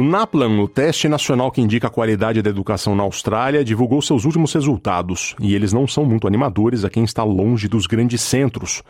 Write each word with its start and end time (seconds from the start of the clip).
O 0.00 0.02
NAPLAN, 0.02 0.62
o 0.62 0.66
teste 0.66 1.10
nacional 1.10 1.50
que 1.50 1.60
indica 1.60 1.88
a 1.88 1.90
qualidade 1.90 2.40
da 2.40 2.48
educação 2.48 2.96
na 2.96 3.02
Austrália, 3.02 3.62
divulgou 3.62 4.00
seus 4.00 4.24
últimos 4.24 4.50
resultados 4.54 5.36
e 5.38 5.54
eles 5.54 5.74
não 5.74 5.86
são 5.86 6.06
muito 6.06 6.26
animadores 6.26 6.86
a 6.86 6.88
quem 6.88 7.04
está 7.04 7.22
longe 7.22 7.68
dos 7.68 7.86
grandes 7.86 8.22
centros. 8.22 8.82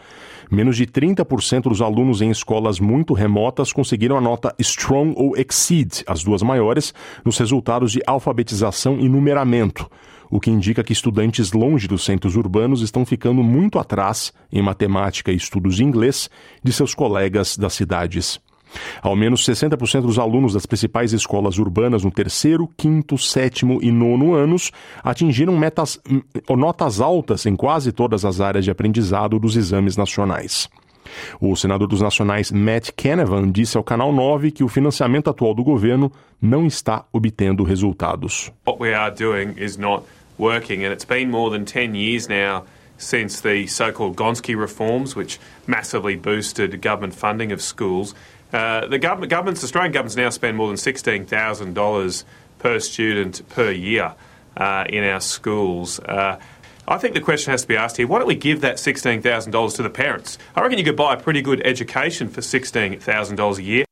Menos 0.49 0.77
de 0.77 0.87
30% 0.87 1.63
dos 1.63 1.83
alunos 1.83 2.23
em 2.23 2.31
escolas 2.31 2.79
muito 2.79 3.13
remotas 3.13 3.73
conseguiram 3.73 4.17
a 4.17 4.21
nota 4.21 4.55
Strong 4.61 5.15
ou 5.17 5.37
Exceed, 5.37 6.05
as 6.07 6.23
duas 6.23 6.43
maiores, 6.43 6.95
nos 7.25 7.37
resultados 7.39 7.91
de 7.91 8.01
alfabetização 8.07 9.01
e 9.01 9.09
numeramento, 9.09 9.91
o 10.31 10.39
que 10.39 10.49
indica 10.49 10.85
que 10.85 10.93
estudantes 10.93 11.51
longe 11.51 11.89
dos 11.89 12.05
centros 12.05 12.37
urbanos 12.37 12.83
estão 12.83 13.05
ficando 13.05 13.43
muito 13.43 13.81
atrás 13.81 14.33
em 14.53 14.63
matemática 14.63 15.33
e 15.33 15.37
estudos 15.37 15.75
de 15.75 15.83
inglês 15.83 16.31
de 16.63 16.73
seus 16.73 16.95
colegas 16.95 17.57
das 17.57 17.73
cidades. 17.75 18.41
Ao 19.03 19.17
menos 19.17 19.45
60% 19.45 20.03
dos 20.03 20.19
alunos 20.19 20.55
das 20.55 20.67
principais 20.67 21.13
escolas 21.13 21.59
urbanas 21.59 22.05
no 22.05 22.11
terceiro, 22.11 22.69
quinto, 22.77 23.19
sétimo 23.19 23.81
e 23.83 23.91
nono 23.91 24.35
anos 24.35 24.71
atingiram 25.03 25.57
metas, 25.57 25.99
hum, 26.09 26.23
notas 26.57 27.01
altas 27.01 27.47
em 27.47 27.57
quase 27.57 27.93
todas 27.93 28.25
as 28.25 28.41
áreas 28.41 28.65
de 28.65 28.71
aprendizado 28.71 29.39
dos 29.39 29.57
exames 29.57 29.97
nacionais. 29.97 30.69
O 31.41 31.57
senador 31.57 31.89
dos 31.89 32.01
nacionais 32.01 32.51
Matt 32.51 32.91
Canavan 32.97 33.51
disse 33.51 33.77
ao 33.77 33.85
Canal 33.85 34.13
9 34.13 34.51
que 34.51 34.65
o 34.65 34.69
financiamento 34.69 35.31
atual 35.31 35.55
do 35.55 35.65
governo 35.65 36.13
não 36.41 36.67
está 36.67 37.05
obtendo 37.13 37.65
resultados. 37.65 38.53
What 38.67 38.81
we 38.81 38.95
are 38.95 39.15
doing 39.15 39.55
is 39.57 39.77
not 39.77 40.05
working 40.39 40.85
and 40.85 40.93
it's 40.93 41.05
been 41.05 41.31
more 41.31 41.51
than 41.51 41.65
10 41.65 41.95
years 41.95 42.29
now 42.29 42.65
since 42.97 43.41
the 43.43 43.67
so-called 43.67 44.17
Gonski 44.17 44.55
reforms 44.55 45.17
which 45.17 45.41
massively 45.67 46.17
boosted 46.17 46.81
government 46.81 47.15
funding 47.15 47.53
of 47.53 47.63
schools. 47.63 48.15
Uh, 48.53 48.87
the 48.87 48.99
government, 48.99 49.31
governments, 49.31 49.63
Australian 49.63 49.93
governments 49.93 50.17
now 50.17 50.31
spend 50.31 50.57
more 50.57 50.69
than 50.69 50.77
$16,000 50.77 52.25
per 52.59 52.79
student 52.81 53.49
per 53.49 53.71
year 53.71 54.15
uh, 54.57 54.85
in 54.89 55.05
our 55.05 55.21
schools. 55.21 56.01
Uh, 56.01 56.39
I 56.89 56.99
think 56.99 57.15
the 57.15 57.21
question 57.21 57.53
has 57.53 57.63
to 57.63 57.69
be 57.69 57.77
asked 57.77 57.97
here 57.97 58.07
why 58.07 58.19
don't 58.19 58.27
we 58.27 58.35
give 58.35 58.63
that 58.63 58.77
$16,000 58.77 59.77
to 59.77 59.83
the 59.83 59.91
parents? 59.91 60.39
I 60.57 60.63
reckon 60.63 60.79
you 60.79 60.85
could 60.85 60.97
buy 60.97 61.15
a 61.15 61.17
pretty 61.17 61.43
good 61.43 61.65
education 61.65 62.29
for 62.29 62.41
$16,000 62.41 63.59
a 63.59 63.63
year. 63.63 63.85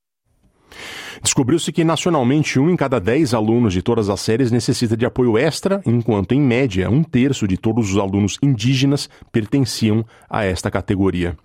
Descobriu-se 1.23 1.73
que 1.73 1.85
nacionalmente 1.85 2.59
um 2.59 2.71
em 2.71 2.77
cada 2.77 3.01
dez 3.01 3.35
alunos 3.35 3.73
de 3.73 3.83
todas 3.83 4.09
as 4.09 4.21
séries 4.21 4.51
necessita 4.51 4.97
de 4.97 5.05
apoio 5.07 5.37
extra, 5.37 5.81
enquanto 5.85 6.33
em 6.33 6.41
média 6.41 6.91
um 6.91 7.03
terço 7.03 7.47
de 7.47 7.57
todos 7.57 7.91
os 7.93 7.99
alunos 7.99 8.39
indígenas 8.43 9.09
pertenciam 9.33 10.05
a 10.29 10.45
esta 10.45 10.71
categoria. 10.71 11.37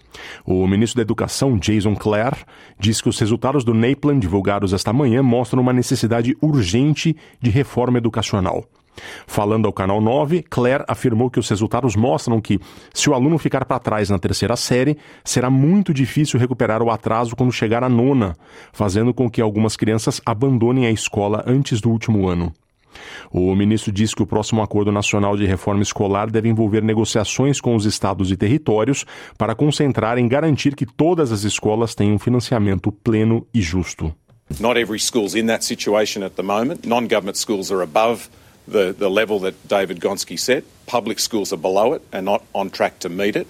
O 0.46 0.68
ministro 0.68 0.98
da 0.98 1.02
Educação, 1.02 1.58
Jason 1.58 1.96
Clare, 1.96 2.38
diz 2.80 3.02
que 3.02 3.10
os 3.10 3.20
resultados 3.20 3.64
do 3.64 3.74
NAPLAN 3.74 4.20
divulgados 4.20 4.74
esta 4.74 4.94
manhã 4.94 5.24
mostram 5.24 5.62
uma 5.62 5.74
necessidade 5.74 6.36
urgente 6.42 7.16
de 7.42 7.50
reforma 7.50 7.98
educacional. 7.98 8.66
Falando 9.28 9.66
ao 9.66 9.74
Canal 9.74 10.02
9, 10.02 10.44
Claire 10.44 10.84
afirmou 10.88 11.30
que 11.30 11.40
os 11.40 11.50
resultados 11.50 11.96
mostram 11.96 12.40
que, 12.40 12.60
se 12.94 13.10
o 13.10 13.14
aluno 13.14 13.38
ficar 13.38 13.66
para 13.66 13.80
trás 13.80 14.10
na 14.10 14.20
terceira 14.20 14.56
série, 14.56 14.98
será 15.24 15.50
muito 15.50 15.94
difícil 15.94 16.40
recuperar 16.40 16.82
o 16.82 16.92
atraso 16.92 17.36
quando 17.36 17.52
chegar 17.52 17.84
à 17.84 17.90
nona, 17.90 18.36
fazendo 18.72 19.14
com 19.14 19.30
que 19.30 19.42
algumas 19.42 19.76
crianças 19.76 20.22
abandonem 20.26 20.86
a 20.86 20.92
escola 20.92 21.44
antes 21.48 21.82
do 21.82 21.90
último 21.90 22.28
ano. 22.28 22.54
O 23.32 23.56
ministro 23.56 23.92
diz 23.92 24.14
que 24.14 24.22
o 24.22 24.28
próximo 24.28 24.62
Acordo 24.62 24.92
Nacional 24.92 25.36
de 25.36 25.46
Reforma 25.46 25.82
Escolar 25.82 26.30
deve 26.30 26.50
envolver 26.50 26.84
negociações 26.84 27.60
com 27.60 27.76
os 27.76 27.86
estados 27.86 28.32
e 28.32 28.38
territórios 28.38 29.06
para 29.38 29.56
concentrar 29.56 30.18
em 30.18 30.28
garantir 30.28 30.76
que 30.76 30.86
todas 30.86 31.32
as 31.32 31.44
escolas 31.44 31.96
tenham 31.96 32.20
financiamento 32.20 32.92
pleno 32.92 33.48
e 33.54 33.62
justo. 33.62 34.14
Not 34.60 34.80
every 34.80 35.00
school's 35.00 35.36
in 35.36 35.48
that 35.48 35.66
situation 35.66 36.24
at 36.24 36.34
the 36.36 36.44
moment. 36.44 36.86
Non-government 36.86 37.38
schools 37.38 37.72
are 37.72 37.82
above 37.82 38.30
the, 38.68 38.94
the 38.94 39.10
level 39.10 39.40
that 39.40 39.68
David 39.68 40.00
Gonski 40.00 40.40
set. 40.40 40.64
Public 40.86 41.20
schools 41.20 41.54
are 41.54 41.58
below 41.58 41.94
it 41.94 42.02
and 42.12 42.26
not 42.26 42.44
on 42.54 42.70
track 42.70 43.00
to 43.00 43.10
meet 43.10 43.36
it. 43.36 43.48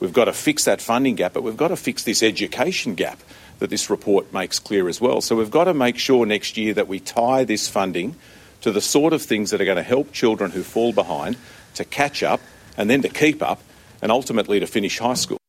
We've 0.00 0.12
got 0.12 0.26
to 0.26 0.32
fix 0.32 0.64
that 0.64 0.80
funding 0.80 1.14
gap, 1.14 1.34
but 1.34 1.42
we've 1.42 1.56
got 1.56 1.68
to 1.68 1.76
fix 1.76 2.04
this 2.04 2.22
education 2.22 2.94
gap 2.94 3.20
that 3.58 3.68
this 3.68 3.90
report 3.90 4.32
makes 4.32 4.58
clear 4.58 4.88
as 4.88 5.00
well. 5.00 5.20
So 5.20 5.36
we've 5.36 5.50
got 5.50 5.64
to 5.64 5.74
make 5.74 5.98
sure 5.98 6.24
next 6.24 6.56
year 6.56 6.74
that 6.74 6.88
we 6.88 7.00
tie 7.00 7.44
this 7.44 7.68
funding 7.68 8.16
to 8.62 8.72
the 8.72 8.80
sort 8.80 9.12
of 9.12 9.22
things 9.22 9.50
that 9.50 9.60
are 9.60 9.66
going 9.66 9.76
to 9.76 9.82
help 9.82 10.12
children 10.12 10.50
who 10.50 10.62
fall 10.62 10.92
behind 10.92 11.36
to 11.74 11.84
catch 11.84 12.22
up 12.22 12.40
and 12.76 12.88
then 12.88 13.02
to 13.02 13.08
keep 13.08 13.42
up 13.42 13.60
and 14.02 14.10
ultimately 14.10 14.60
to 14.60 14.66
finish 14.66 14.98
high 14.98 15.14
school. 15.14 15.39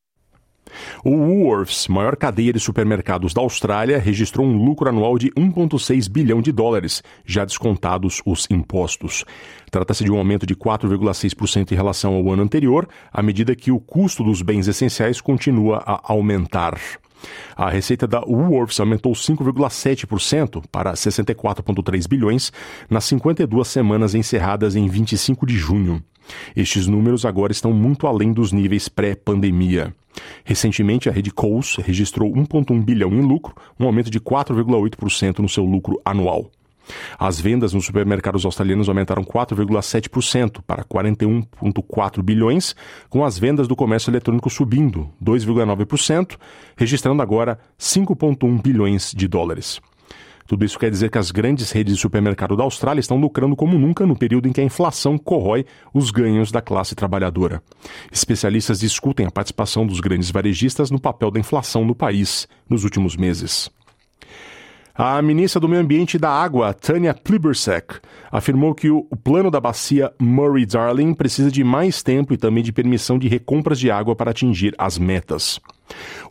O 1.04 1.10
Woolworths, 1.10 1.88
maior 1.88 2.16
cadeia 2.16 2.54
de 2.54 2.60
supermercados 2.60 3.34
da 3.34 3.42
Austrália, 3.42 3.98
registrou 3.98 4.46
um 4.46 4.56
lucro 4.56 4.88
anual 4.88 5.18
de 5.18 5.32
1,6 5.32 6.08
bilhão 6.08 6.44
de 6.44 6.52
dólares, 6.52 7.02
já 7.26 7.44
descontados 7.44 8.22
os 8.24 8.48
impostos. 8.52 9.26
Trata-se 9.72 10.04
de 10.04 10.12
um 10.12 10.18
aumento 10.18 10.46
de 10.46 10.56
4,6% 10.56 11.72
em 11.72 11.76
relação 11.76 12.14
ao 12.14 12.32
ano 12.32 12.44
anterior, 12.44 12.88
à 13.12 13.24
medida 13.24 13.56
que 13.56 13.72
o 13.72 13.80
custo 13.80 14.24
dos 14.24 14.44
bens 14.44 14.68
essenciais 14.68 15.20
continua 15.20 15.82
a 15.88 16.14
aumentar. 16.14 16.80
A 17.56 17.68
receita 17.68 18.06
da 18.06 18.20
Woolworths 18.20 18.80
aumentou 18.80 19.14
5,7% 19.14 20.64
para 20.72 20.94
64,3 20.94 22.08
bilhões 22.08 22.52
nas 22.88 23.06
52 23.06 23.68
semanas 23.68 24.14
encerradas 24.14 24.76
em 24.76 24.88
25 24.88 25.48
de 25.48 25.58
junho. 25.58 26.04
Estes 26.56 26.86
números 26.86 27.26
agora 27.26 27.52
estão 27.52 27.74
muito 27.74 28.06
além 28.06 28.32
dos 28.32 28.52
níveis 28.52 28.88
pré-pandemia. 28.88 29.96
Recentemente, 30.44 31.10
a 31.10 31.12
rede 31.12 31.32
Coles 31.32 31.76
registrou 31.78 32.32
1,1 32.32 32.84
bilhão 32.84 33.12
em 33.14 33.22
lucro, 33.22 33.56
um 33.80 33.86
aumento 33.86 34.10
de 34.10 34.20
4,8% 34.20 35.40
no 35.40 35.50
seu 35.50 35.64
lucro 35.64 36.02
anual. 36.04 36.50
As 37.18 37.40
vendas 37.40 37.74
nos 37.74 37.86
supermercados 37.86 38.46
australianos 38.46 38.90
aumentaram 38.90 39.24
4,7% 39.24 40.62
para 40.66 40.84
41,4 40.84 42.22
bilhões, 42.22 42.76
com 43.10 43.24
as 43.24 43.38
vendas 43.38 43.68
do 43.68 43.76
comércio 43.76 44.10
eletrônico 44.10 44.50
subindo 44.50 45.10
2,9%, 45.24 46.38
registrando 46.76 47.22
agora 47.22 47.60
5,1 47.80 48.62
bilhões 48.62 49.14
de 49.16 49.28
dólares. 49.28 49.80
Tudo 50.52 50.66
isso 50.66 50.78
quer 50.78 50.92
dizer 50.92 51.10
que 51.10 51.18
as 51.18 51.32
grandes 51.32 51.72
redes 51.72 51.96
de 51.96 52.02
supermercado 52.02 52.58
da 52.58 52.64
Austrália 52.66 53.00
estão 53.00 53.16
lucrando 53.16 53.56
como 53.56 53.80
nunca 53.80 54.06
no 54.06 54.18
período 54.18 54.50
em 54.50 54.52
que 54.52 54.60
a 54.60 54.64
inflação 54.66 55.18
corrói 55.18 55.66
os 55.94 56.12
ganhos 56.12 56.52
da 56.52 56.62
classe 56.62 56.94
trabalhadora. 56.94 57.64
Especialistas 58.12 58.82
discutem 58.82 59.26
a 59.26 59.32
participação 59.32 59.88
dos 59.88 60.02
grandes 60.02 60.30
varejistas 60.30 60.92
no 60.92 61.00
papel 61.00 61.32
da 61.32 61.40
inflação 61.40 61.86
no 61.86 61.96
país 61.96 62.50
nos 62.70 62.84
últimos 62.84 63.16
meses. 63.16 63.72
A 64.94 65.22
ministra 65.22 65.62
do 65.62 65.70
Meio 65.70 65.84
Ambiente 65.84 66.16
e 66.16 66.20
da 66.20 66.30
Água, 66.30 66.74
Tanya 66.74 67.14
Plibersek, 67.14 68.00
afirmou 68.30 68.76
que 68.76 68.90
o 68.90 69.06
plano 69.24 69.50
da 69.50 69.62
bacia 69.62 70.12
Murray-Darling 70.20 71.14
precisa 71.14 71.50
de 71.50 71.64
mais 71.64 72.04
tempo 72.04 72.34
e 72.34 72.38
também 72.38 72.62
de 72.62 72.74
permissão 72.74 73.18
de 73.18 73.30
recompras 73.30 73.80
de 73.80 73.90
água 73.90 74.18
para 74.18 74.32
atingir 74.32 74.76
as 74.78 74.98
metas. 74.98 75.62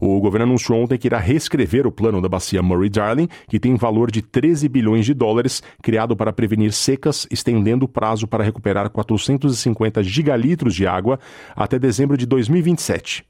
O 0.00 0.20
governo 0.20 0.46
anunciou 0.46 0.82
ontem 0.82 0.98
que 0.98 1.08
irá 1.08 1.18
reescrever 1.18 1.86
o 1.86 1.92
plano 1.92 2.20
da 2.20 2.28
bacia 2.28 2.62
Murray-Darling, 2.62 3.28
que 3.48 3.60
tem 3.60 3.76
valor 3.76 4.10
de 4.10 4.22
13 4.22 4.68
bilhões 4.68 5.04
de 5.04 5.14
dólares, 5.14 5.62
criado 5.82 6.16
para 6.16 6.32
prevenir 6.32 6.72
secas, 6.72 7.26
estendendo 7.30 7.84
o 7.84 7.88
prazo 7.88 8.26
para 8.26 8.44
recuperar 8.44 8.88
450 8.90 10.02
gigalitros 10.02 10.74
de 10.74 10.86
água 10.86 11.18
até 11.54 11.78
dezembro 11.78 12.16
de 12.16 12.26
2027. 12.26 13.24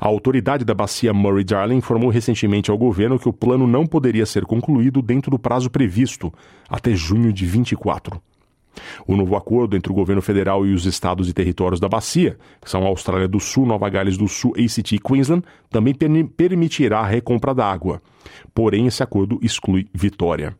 A 0.00 0.08
autoridade 0.08 0.64
da 0.64 0.74
bacia 0.74 1.12
Murray-Darling 1.12 1.76
informou 1.76 2.10
recentemente 2.10 2.70
ao 2.70 2.76
governo 2.76 3.18
que 3.18 3.28
o 3.28 3.32
plano 3.32 3.68
não 3.68 3.86
poderia 3.86 4.26
ser 4.26 4.44
concluído 4.44 5.00
dentro 5.00 5.30
do 5.30 5.38
prazo 5.38 5.70
previsto, 5.70 6.32
até 6.68 6.92
junho 6.92 7.32
de 7.32 7.46
24. 7.46 8.20
O 9.06 9.16
novo 9.16 9.36
acordo 9.36 9.76
entre 9.76 9.92
o 9.92 9.94
governo 9.94 10.22
federal 10.22 10.66
e 10.66 10.72
os 10.72 10.86
estados 10.86 11.28
e 11.28 11.32
territórios 11.32 11.80
da 11.80 11.88
bacia, 11.88 12.36
que 12.60 12.70
são 12.70 12.86
Austrália 12.86 13.28
do 13.28 13.40
Sul, 13.40 13.66
Nova 13.66 13.88
Gales 13.88 14.16
do 14.16 14.28
Sul, 14.28 14.52
ACT 14.56 14.96
e 14.96 14.98
Queensland, 14.98 15.44
também 15.70 15.94
permitirá 15.94 17.00
a 17.00 17.06
recompra 17.06 17.54
da 17.54 17.70
água. 17.70 18.00
Porém, 18.54 18.86
esse 18.86 19.02
acordo 19.02 19.38
exclui 19.42 19.86
Vitória. 19.92 20.56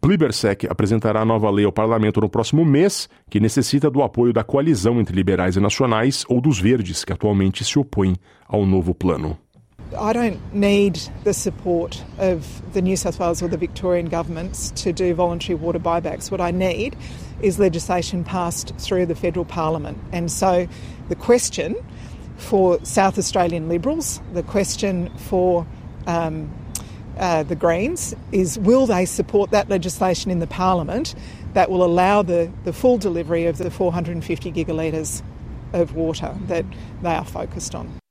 Plibersek 0.00 0.66
apresentará 0.68 1.20
a 1.20 1.24
nova 1.24 1.48
lei 1.48 1.64
ao 1.64 1.70
parlamento 1.70 2.20
no 2.20 2.28
próximo 2.28 2.64
mês, 2.64 3.08
que 3.30 3.38
necessita 3.38 3.88
do 3.88 4.02
apoio 4.02 4.32
da 4.32 4.42
coalizão 4.42 5.00
entre 5.00 5.14
liberais 5.14 5.54
e 5.54 5.60
nacionais 5.60 6.24
ou 6.28 6.40
dos 6.40 6.58
verdes, 6.58 7.04
que 7.04 7.12
atualmente 7.12 7.64
se 7.64 7.78
opõem 7.78 8.16
ao 8.48 8.66
novo 8.66 8.92
plano. 8.92 9.38
I 9.98 10.12
don't 10.12 10.54
need 10.54 11.00
the 11.24 11.34
support 11.34 12.02
of 12.18 12.72
the 12.72 12.82
New 12.82 12.96
South 12.96 13.18
Wales 13.18 13.42
or 13.42 13.48
the 13.48 13.56
Victorian 13.56 14.08
governments 14.08 14.70
to 14.82 14.92
do 14.92 15.14
voluntary 15.14 15.54
water 15.54 15.78
buybacks. 15.78 16.30
What 16.30 16.40
I 16.40 16.50
need 16.50 16.96
is 17.40 17.58
legislation 17.58 18.24
passed 18.24 18.74
through 18.78 19.06
the 19.06 19.14
federal 19.14 19.44
parliament. 19.44 19.98
And 20.12 20.30
so 20.30 20.66
the 21.08 21.16
question 21.16 21.76
for 22.36 22.82
South 22.84 23.18
Australian 23.18 23.68
Liberals, 23.68 24.20
the 24.32 24.42
question 24.42 25.16
for 25.18 25.66
um, 26.06 26.52
uh, 27.18 27.42
the 27.42 27.56
Greens 27.56 28.14
is 28.32 28.58
will 28.58 28.86
they 28.86 29.04
support 29.04 29.50
that 29.50 29.68
legislation 29.68 30.30
in 30.30 30.38
the 30.38 30.46
Parliament 30.46 31.14
that 31.52 31.70
will 31.70 31.84
allow 31.84 32.22
the, 32.22 32.50
the 32.64 32.72
full 32.72 32.98
delivery 32.98 33.46
of 33.46 33.58
the 33.58 33.70
450 33.70 34.52
gigalitres 34.52 35.22
of 35.72 35.94
water 35.94 36.36
that 36.46 36.64
they 37.02 37.14
are 37.14 37.24
focused 37.24 37.74
on. 37.74 38.01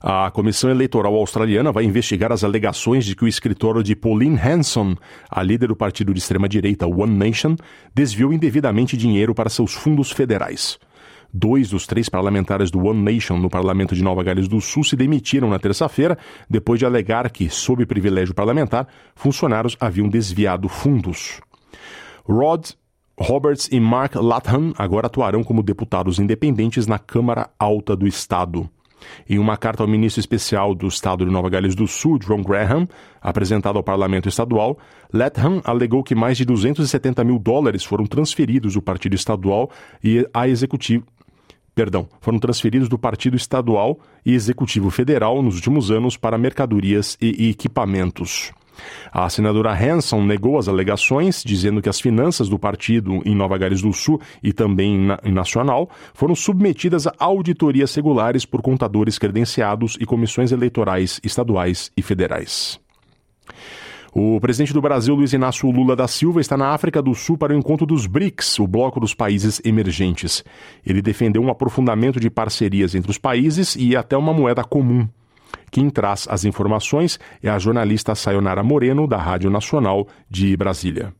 A 0.00 0.30
Comissão 0.30 0.70
Eleitoral 0.70 1.14
Australiana 1.14 1.72
vai 1.72 1.84
investigar 1.84 2.30
as 2.30 2.44
alegações 2.44 3.04
de 3.04 3.16
que 3.16 3.24
o 3.24 3.28
escritório 3.28 3.82
de 3.82 3.96
Pauline 3.96 4.38
Hanson, 4.38 4.94
a 5.30 5.42
líder 5.42 5.68
do 5.68 5.76
partido 5.76 6.12
de 6.12 6.18
extrema-direita 6.18 6.86
One 6.86 7.16
Nation, 7.16 7.56
desviou 7.94 8.32
indevidamente 8.32 8.96
dinheiro 8.96 9.34
para 9.34 9.48
seus 9.48 9.72
fundos 9.72 10.10
federais. 10.10 10.78
Dois 11.32 11.70
dos 11.70 11.86
três 11.86 12.08
parlamentares 12.08 12.70
do 12.70 12.84
One 12.84 13.02
Nation 13.02 13.38
no 13.38 13.50
parlamento 13.50 13.94
de 13.94 14.02
Nova 14.02 14.22
Gales 14.22 14.48
do 14.48 14.60
Sul 14.60 14.84
se 14.84 14.96
demitiram 14.96 15.50
na 15.50 15.58
terça-feira 15.58 16.16
depois 16.48 16.78
de 16.78 16.86
alegar 16.86 17.30
que, 17.30 17.50
sob 17.50 17.84
privilégio 17.84 18.34
parlamentar, 18.34 18.86
funcionários 19.14 19.76
haviam 19.80 20.08
desviado 20.08 20.68
fundos. 20.68 21.40
Rod 22.24 22.70
Roberts 23.18 23.68
e 23.72 23.80
Mark 23.80 24.14
Latham 24.14 24.74
agora 24.76 25.06
atuarão 25.06 25.42
como 25.42 25.62
deputados 25.62 26.18
independentes 26.18 26.86
na 26.86 26.98
Câmara 26.98 27.48
Alta 27.58 27.96
do 27.96 28.06
Estado. 28.06 28.68
Em 29.28 29.38
uma 29.38 29.56
carta 29.56 29.82
ao 29.82 29.88
ministro 29.88 30.20
especial 30.20 30.74
do 30.74 30.86
Estado 30.86 31.24
de 31.24 31.30
Nova 31.30 31.48
Gales 31.48 31.74
do 31.74 31.86
Sul, 31.86 32.18
John 32.18 32.42
Graham, 32.42 32.88
apresentada 33.20 33.78
ao 33.78 33.82
parlamento 33.82 34.28
estadual, 34.28 34.78
Latham 35.12 35.60
alegou 35.64 36.02
que 36.02 36.14
mais 36.14 36.36
de 36.36 36.44
270 36.44 37.24
mil 37.24 37.38
dólares 37.38 37.84
foram 37.84 38.06
transferidos 38.06 38.74
do 38.74 38.82
partido 38.82 39.14
estadual 39.14 39.70
e 40.02 40.26
a 40.32 40.48
executivo. 40.48 41.04
Perdão, 41.76 42.08
foram 42.22 42.38
transferidos 42.38 42.88
do 42.88 42.98
Partido 42.98 43.36
Estadual 43.36 43.98
e 44.24 44.32
Executivo 44.32 44.88
Federal 44.88 45.42
nos 45.42 45.56
últimos 45.56 45.90
anos 45.90 46.16
para 46.16 46.38
mercadorias 46.38 47.18
e 47.20 47.50
equipamentos. 47.50 48.50
A 49.12 49.28
senadora 49.28 49.72
Hanson 49.72 50.22
negou 50.22 50.58
as 50.58 50.68
alegações, 50.68 51.42
dizendo 51.44 51.80
que 51.80 51.88
as 51.88 52.00
finanças 52.00 52.48
do 52.48 52.58
partido 52.58 53.22
em 53.24 53.34
Nova 53.34 53.56
Gales 53.58 53.82
do 53.82 53.92
Sul 53.92 54.20
e 54.42 54.52
também 54.52 54.98
na, 54.98 55.18
Nacional 55.24 55.88
foram 56.14 56.34
submetidas 56.34 57.06
a 57.06 57.12
auditorias 57.18 57.94
regulares 57.94 58.44
por 58.44 58.62
contadores 58.62 59.18
credenciados 59.18 59.96
e 60.00 60.06
comissões 60.06 60.52
eleitorais 60.52 61.20
estaduais 61.22 61.90
e 61.96 62.02
federais. 62.02 62.80
O 64.18 64.40
presidente 64.40 64.72
do 64.72 64.80
Brasil, 64.80 65.14
Luiz 65.14 65.34
Inácio 65.34 65.70
Lula 65.70 65.94
da 65.94 66.08
Silva, 66.08 66.40
está 66.40 66.56
na 66.56 66.70
África 66.70 67.02
do 67.02 67.14
Sul 67.14 67.36
para 67.36 67.52
o 67.52 67.56
encontro 67.58 67.84
dos 67.84 68.06
BRICS, 68.06 68.58
o 68.58 68.66
bloco 68.66 68.98
dos 68.98 69.12
países 69.12 69.60
emergentes. 69.62 70.42
Ele 70.86 71.02
defendeu 71.02 71.42
um 71.42 71.50
aprofundamento 71.50 72.18
de 72.18 72.30
parcerias 72.30 72.94
entre 72.94 73.10
os 73.10 73.18
países 73.18 73.76
e 73.76 73.94
até 73.94 74.16
uma 74.16 74.32
moeda 74.32 74.64
comum. 74.64 75.06
Quem 75.70 75.90
traz 75.90 76.26
as 76.30 76.44
informações 76.44 77.18
é 77.42 77.48
a 77.48 77.58
jornalista 77.58 78.14
Sayonara 78.14 78.62
Moreno, 78.62 79.06
da 79.06 79.18
Rádio 79.18 79.50
Nacional 79.50 80.06
de 80.30 80.56
Brasília. 80.56 81.12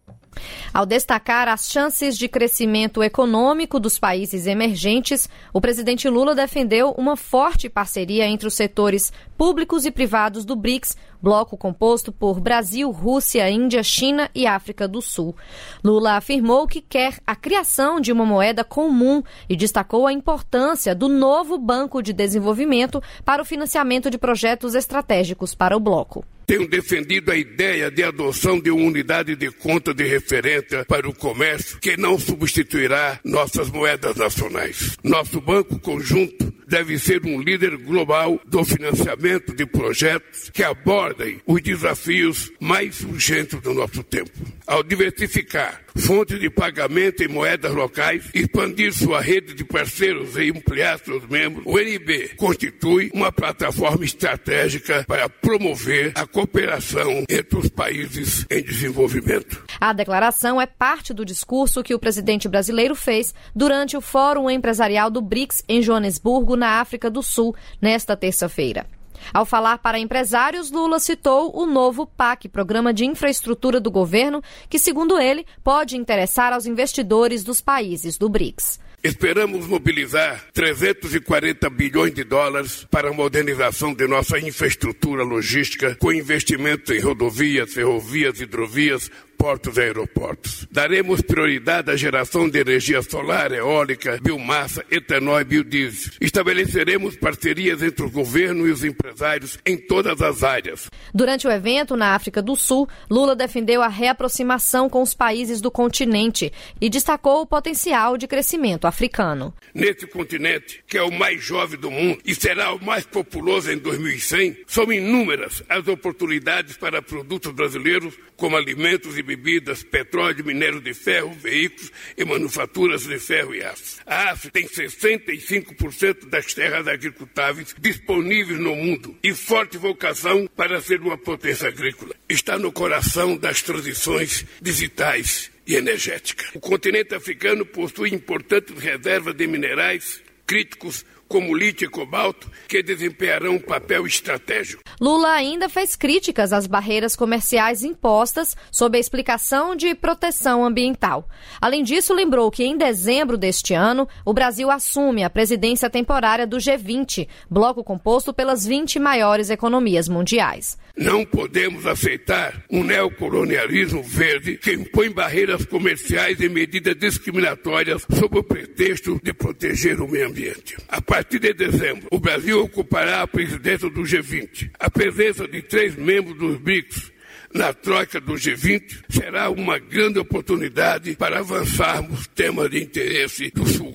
Ao 0.73 0.85
destacar 0.85 1.49
as 1.49 1.71
chances 1.71 2.17
de 2.17 2.29
crescimento 2.29 3.03
econômico 3.03 3.81
dos 3.81 3.99
países 3.99 4.47
emergentes, 4.47 5.29
o 5.53 5.61
presidente 5.61 6.09
Lula 6.09 6.35
defendeu 6.35 6.91
uma 6.99 7.17
forte 7.17 7.69
parceria 7.69 8.27
entre 8.27 8.47
os 8.47 8.55
setores 8.55 9.13
públicos 9.37 9.87
e 9.87 9.91
privados 9.91 10.45
do 10.45 10.57
BRICS, 10.57 10.97
bloco 11.21 11.57
composto 11.57 12.13
por 12.13 12.41
Brasil, 12.41 12.91
Rússia, 12.91 13.49
Índia, 13.51 13.83
China 13.83 14.31
e 14.35 14.47
África 14.47 14.87
do 14.87 15.01
Sul. 15.01 15.35
Lula 15.83 16.17
afirmou 16.17 16.67
que 16.67 16.81
quer 16.81 17.19
a 17.27 17.35
criação 17.35 18.01
de 18.01 18.13
uma 18.13 18.25
moeda 18.25 18.63
comum 18.65 19.23
e 19.49 19.57
destacou 19.57 20.07
a 20.07 20.13
importância 20.13 20.95
do 20.95 21.09
novo 21.09 21.59
Banco 21.59 22.03
de 22.03 22.13
Desenvolvimento 22.13 23.03
para 23.25 23.43
o 23.43 23.45
financiamento 23.45 24.11
de 24.11 24.19
projetos 24.19 24.75
estratégicos 24.75 25.55
para 25.55 25.77
o 25.77 25.81
bloco. 25.81 26.25
Tenho 26.47 26.69
defendido 26.69 27.33
a 27.33 27.37
ideia 27.37 27.91
de 27.91 28.05
adoção 28.05 28.61
de 28.61 28.71
uma 28.71 28.87
unidade 28.87 29.35
de 29.35 29.51
conta 29.51 29.93
de 29.93 30.05
referência 30.05 30.85
para 30.85 31.09
o 31.09 31.15
comércio 31.15 31.79
que 31.81 31.97
não 31.97 32.19
substituirá 32.19 33.19
nossas 33.25 33.69
moedas 33.69 34.15
nacionais. 34.17 34.97
Nosso 35.03 35.41
banco 35.41 35.79
conjunto 35.81 36.55
deve 36.69 36.99
ser 36.99 37.25
um 37.25 37.41
líder 37.41 37.77
global 37.77 38.41
do 38.47 38.65
financiamento 38.65 39.55
de 39.55 39.67
projetos 39.67 40.51
que 40.51 40.63
abordem 40.63 41.41
os 41.47 41.61
desafios 41.61 42.53
mais 42.61 43.01
urgentes 43.01 43.61
do 43.61 43.75
nosso 43.75 44.03
tempo. 44.05 44.31
Ao 44.67 44.83
diversificar 44.83 45.86
fontes 45.97 46.39
de 46.39 46.51
pagamento 46.51 47.23
em 47.23 47.29
moedas 47.29 47.73
locais, 47.73 48.29
expandir 48.35 48.93
sua 48.93 49.21
rede 49.21 49.55
de 49.55 49.65
parceiros 49.65 50.37
e 50.37 50.51
ampliar 50.51 50.99
seus 50.99 51.27
membros, 51.27 51.65
o 51.67 51.79
NB 51.79 52.35
constitui 52.37 53.11
uma 53.13 53.33
plataforma 53.33 54.05
estratégica 54.05 55.05
para 55.07 55.29
promover 55.29 56.13
a 56.15 56.27
cooperação 56.27 57.25
entre 57.29 57.59
os 57.59 57.69
países 57.69 58.47
em 58.51 58.63
desenvolvimento. 58.63 59.65
A 59.81 59.93
declaração 59.93 60.61
é 60.61 60.67
parte 60.67 61.13
do 61.13 61.25
discurso 61.25 61.83
que 61.83 61.95
o 61.95 61.99
presidente 61.99 62.49
brasileiro 62.49 62.95
fez 62.95 63.35
durante 63.55 63.97
o 63.97 64.01
Fórum 64.01 64.51
Empresarial 64.51 65.11
do 65.11 65.21
BRICS 65.21 65.65
em 65.69 65.83
Joanesburgo, 65.83 66.57
na 66.57 66.81
África 66.81 67.11
do 67.11 67.23
Sul, 67.23 67.55
nesta 67.81 68.17
terça-feira. 68.17 68.87
Ao 69.33 69.45
falar 69.47 69.79
para 69.79 69.99
empresários, 69.99 70.71
Lula 70.71 70.99
citou 70.99 71.57
o 71.57 71.67
novo 71.67 72.07
PAC, 72.07 72.49
Programa 72.49 72.93
de 72.93 73.05
Infraestrutura 73.05 73.81
do 73.81 73.91
Governo, 73.91 74.43
que, 74.69 74.79
segundo 74.79 75.19
ele, 75.19 75.47
pode 75.63 75.97
interessar 75.97 76.53
aos 76.53 76.67
investidores 76.67 77.45
dos 77.45 77.61
países 77.61 78.17
do 78.19 78.29
BRICS. 78.29 78.81
Esperamos 79.07 79.69
mobilizar 79.69 80.47
340 80.53 81.71
bilhões 81.71 82.13
de 82.13 82.25
dólares 82.25 82.85
para 82.91 83.11
a 83.11 83.13
modernização 83.13 83.95
de 83.95 84.05
nossa 84.09 84.37
infraestrutura 84.39 85.23
logística, 85.23 85.95
com 85.95 86.13
investimentos 86.13 86.91
em 86.91 86.99
rodovias, 86.99 87.73
ferrovias, 87.73 88.41
hidrovias, 88.41 89.09
portos 89.37 89.77
e 89.77 89.81
aeroportos. 89.81 90.67
Daremos 90.71 91.21
prioridade 91.21 91.91
à 91.91 91.97
geração 91.97 92.49
de 92.49 92.59
energia 92.59 93.03
solar, 93.03 93.53
eólica, 93.53 94.19
biomassa, 94.23 94.85
etanol 94.91 95.41
e 95.41 95.45
biodiesel. 95.45 96.13
Estabeleceremos 96.21 97.17
parcerias 97.17 97.83
entre 97.83 98.05
o 98.05 98.11
governo 98.11 98.67
e 98.67 98.71
os 98.71 98.85
empresários 98.85 99.59
em 99.65 99.77
todas 99.77 100.21
as 100.21 100.43
áreas. 100.43 100.91
Durante 101.15 101.47
o 101.47 101.51
evento 101.51 101.97
na 101.97 102.15
África 102.15 102.43
do 102.43 102.57
Sul, 102.57 102.89
Lula 103.11 103.37
defendeu 103.37 103.83
a 103.83 103.89
reaproximação 103.89 104.89
com 104.89 105.03
os 105.03 105.15
países 105.15 105.61
do 105.61 105.71
continente 105.71 106.53
e 106.81 106.89
destacou 106.89 107.43
o 107.43 107.47
potencial 107.47 108.17
de 108.17 108.27
crescimento 108.27 108.87
africano. 108.87 109.55
Nesse 109.75 110.07
continente, 110.07 110.83
que 110.87 110.99
é 110.99 111.03
o 111.03 111.13
mais 111.13 111.43
jovem 111.43 111.79
do 111.79 111.91
mundo 111.91 112.21
e 112.25 112.35
será 112.35 112.73
o 112.73 112.85
mais 112.85 113.05
populoso 113.05 113.71
em 113.71 113.79
2100, 113.79 114.65
são 114.67 114.93
inúmeras 114.93 115.63
as 115.69 115.87
oportunidades 115.87 116.77
para 116.77 117.03
produtos 117.03 117.53
brasileiros 117.53 118.15
como 118.37 118.57
alimentos 118.57 119.17
e 119.17 119.23
bebidas, 119.27 119.83
petróleo, 119.83 120.45
minério 120.45 120.81
de 120.81 120.95
ferro, 120.95 121.33
veículos 121.35 121.93
e 122.17 122.25
manufaturas 122.25 123.05
de 123.05 123.19
ferro 123.19 123.55
e 123.55 123.63
aço. 123.63 123.99
A 124.07 124.31
África 124.31 124.61
tem 124.61 124.69
65% 124.69 126.29
das 126.29 126.55
terras 126.55 126.87
agricultáveis 126.87 127.75
disponíveis 127.79 128.59
no 128.59 128.75
mundo 128.75 129.17
e 129.23 129.35
forte 129.35 129.77
vocação 129.77 130.49
para 130.57 130.81
ser 130.81 131.01
uma 131.01 131.19
potência 131.19 131.69
agrícola. 131.69 132.15
Está 132.29 132.59
no 132.59 132.73
coração 132.73 133.37
das 133.37 133.61
transições 133.61 134.47
digitais 134.63 135.51
e 135.67 135.75
energéticas. 135.75 136.51
O 136.55 136.61
continente 136.61 137.15
africano 137.15 137.67
possui 137.67 138.15
importantes 138.15 138.79
reservas 138.79 139.35
de 139.35 139.47
minerais 139.47 140.23
críticos 140.47 141.05
como 141.29 141.57
lítio 141.57 141.87
e 141.87 141.89
cobalto, 141.89 142.51
que 142.69 142.83
desempenharão 142.83 143.55
um 143.55 143.61
papel 143.61 144.07
estratégico. 144.07 144.83
Lula 145.01 145.31
ainda 145.33 145.69
fez 145.69 145.95
críticas 145.95 146.53
às 146.53 146.67
barreiras 146.67 147.15
comerciais 147.15 147.83
impostas 147.83 148.57
sob 148.71 148.97
a 148.97 149.01
explicação 149.01 149.77
de 149.77 149.95
proteção 149.95 150.65
ambiental. 150.65 151.29
Além 151.61 151.83
disso, 151.83 152.15
lembrou 152.15 152.51
que 152.51 152.65
em 152.65 152.77
dezembro 152.77 153.37
deste 153.37 153.75
ano, 153.75 154.09
o 154.25 154.33
Brasil 154.33 154.71
assume 154.71 155.25
a 155.25 155.31
presidência 155.31 155.91
temporária 155.91 156.47
do 156.47 156.57
G20, 156.57 157.29
bloco 157.51 157.85
composto 157.85 158.33
pelas 158.33 158.67
20 158.67 158.99
maiores 158.99 159.51
economias 159.51 160.09
mundiais. 160.09 160.79
Não 160.97 161.27
podemos 161.27 161.87
aceitar 161.87 162.65
um 162.71 162.83
neocolonialismo 162.83 164.03
verde 164.03 164.57
que 164.57 164.73
impõe 164.73 165.11
barreiras 165.11 165.67
comerciais 165.67 166.41
e 166.41 166.49
medidas 166.49 166.97
discriminatórias 166.97 168.07
sob 168.19 168.39
o 168.39 168.43
pretexto 168.43 169.21
de 169.23 169.35
proteger 169.35 170.01
o 170.01 170.09
meio 170.09 170.29
ambiente. 170.29 170.77
A 170.89 171.03
partir 171.17 171.39
de 171.39 171.55
dezembro, 171.55 172.09
o 172.11 172.19
Brasil 172.19 172.61
ocupará 172.61 173.23
a 173.23 173.27
presidência 173.27 173.89
do 173.89 174.03
G20. 174.03 174.71
A 174.79 174.91
presença 174.91 175.49
de 175.49 175.63
três 175.63 175.97
membros 175.97 176.37
dos 176.37 176.59
BRICS 176.59 177.11
na 177.55 177.73
troca 177.73 178.21
do 178.21 178.35
G20 178.35 179.03
será 179.09 179.49
uma 179.49 179.79
grande 179.79 180.19
oportunidade 180.19 181.17
para 181.17 181.39
avançarmos 181.39 182.27
temas 182.27 182.69
de 182.69 182.83
interesse 182.83 183.51
do 183.51 183.67
Sul 183.67 183.93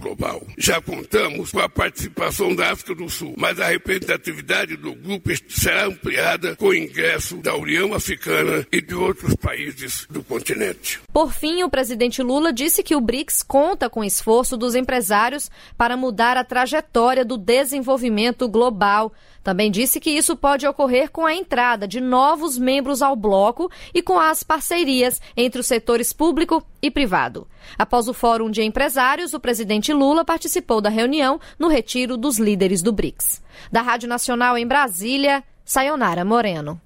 Já 0.57 0.79
contamos 0.79 1.51
com 1.51 1.59
a 1.59 1.67
participação 1.69 2.55
da 2.55 2.71
África 2.71 2.93
do 2.93 3.09
Sul, 3.09 3.33
mas 3.37 3.59
a 3.59 3.67
representatividade 3.67 4.77
do 4.77 4.93
grupo 4.93 5.29
será 5.49 5.85
ampliada 5.85 6.55
com 6.55 6.67
o 6.67 6.75
ingresso 6.75 7.37
da 7.37 7.55
União 7.55 7.93
Africana 7.93 8.65
e 8.71 8.81
de 8.81 8.93
outros 8.93 9.35
países 9.35 10.05
do 10.09 10.23
continente. 10.23 10.99
Por 11.11 11.33
fim, 11.33 11.63
o 11.63 11.69
presidente 11.69 12.21
Lula 12.21 12.53
disse 12.53 12.83
que 12.83 12.95
o 12.95 13.01
BRICS 13.01 13.43
conta 13.43 13.89
com 13.89 14.01
o 14.01 14.05
esforço 14.05 14.55
dos 14.55 14.75
empresários 14.75 15.49
para 15.77 15.97
mudar 15.97 16.37
a 16.37 16.43
trajetória 16.43 17.25
do 17.25 17.37
desenvolvimento 17.37 18.47
global. 18.47 19.11
Também 19.43 19.71
disse 19.71 19.99
que 19.99 20.11
isso 20.11 20.37
pode 20.37 20.67
ocorrer 20.67 21.09
com 21.09 21.25
a 21.25 21.33
entrada 21.33 21.87
de 21.87 21.99
novos 21.99 22.57
membros 22.57 23.01
ao 23.01 23.15
bloco 23.15 23.71
e 23.93 24.01
com 24.01 24.19
as 24.19 24.43
parcerias 24.43 25.19
entre 25.35 25.59
os 25.59 25.67
setores 25.67 26.13
público 26.13 26.63
e 26.81 26.89
privado. 26.89 27.47
Após 27.77 28.07
o 28.07 28.13
Fórum 28.13 28.49
de 28.49 28.61
Empresários, 28.61 29.33
o 29.33 29.39
presidente 29.39 29.93
Lula 29.93 30.25
participou 30.25 30.81
da 30.81 30.89
reunião 30.89 31.39
no 31.59 31.67
retiro 31.67 32.17
dos 32.17 32.37
líderes 32.37 32.81
do 32.81 32.91
BRICS. 32.91 33.41
Da 33.71 33.81
Rádio 33.81 34.09
Nacional 34.09 34.57
em 34.57 34.65
Brasília, 34.65 35.43
Sayonara 35.63 36.25
Moreno. 36.25 36.79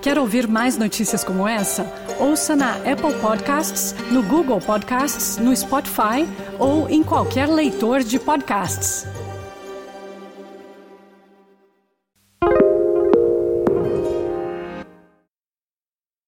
Quer 0.00 0.18
ouvir 0.18 0.46
mais 0.46 0.78
notícias 0.78 1.24
como 1.24 1.46
essa? 1.46 1.84
Ouça 2.20 2.56
na 2.56 2.76
Apple 2.76 3.14
Podcasts, 3.20 3.94
no 4.10 4.22
Google 4.22 4.60
Podcasts, 4.60 5.36
no 5.36 5.54
Spotify 5.54 6.26
ou 6.58 6.88
em 6.88 7.02
qualquer 7.02 7.48
leitor 7.48 8.02
de 8.02 8.18
podcasts. 8.18 9.06